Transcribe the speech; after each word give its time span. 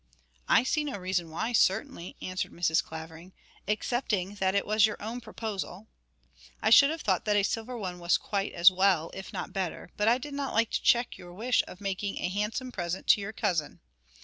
'I 0.49 0.63
see 0.63 0.83
no 0.83 0.97
reason 0.97 1.29
why, 1.29 1.53
certainly,' 1.53 2.15
answered 2.23 2.51
Mrs. 2.51 2.83
Clavering, 2.83 3.33
'excepting 3.67 4.33
that 4.39 4.55
it 4.55 4.65
was 4.65 4.87
your 4.87 4.99
own 4.99 5.21
proposal. 5.21 5.85
I 6.59 6.71
should 6.71 6.89
have 6.89 7.01
thought 7.03 7.23
that 7.25 7.35
a 7.35 7.43
silver 7.43 7.77
one 7.77 7.99
was 7.99 8.17
quite 8.17 8.51
as 8.53 8.71
well, 8.71 9.11
if 9.13 9.31
not 9.31 9.53
better; 9.53 9.91
but 9.97 10.07
I 10.07 10.17
did 10.17 10.33
not 10.33 10.55
like 10.55 10.71
to 10.71 10.81
check 10.81 11.19
your 11.19 11.35
wish 11.35 11.61
of 11.67 11.79
making 11.79 12.17
a 12.17 12.29
handsome 12.29 12.71
present 12.71 13.05
to 13.09 13.21
your 13.21 13.31
cousin. 13.31 13.79